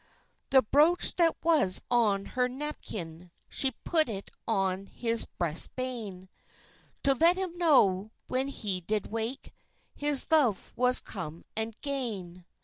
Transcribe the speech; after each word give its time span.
The 0.49 0.63
broach 0.63 1.15
that 1.17 1.37
was 1.43 1.79
on 1.91 2.25
her 2.33 2.49
napkin, 2.49 3.29
She 3.49 3.73
put 3.83 4.09
it 4.09 4.31
on 4.47 4.87
his 4.87 5.25
breast 5.25 5.75
bane, 5.75 6.27
To 7.03 7.13
let 7.13 7.37
him 7.37 7.55
know, 7.59 8.09
when 8.27 8.47
he 8.47 8.81
did 8.81 9.11
wake, 9.11 9.53
His 9.93 10.25
love 10.31 10.73
was 10.75 11.01
come 11.01 11.45
and 11.55 11.79
gane. 11.81 12.45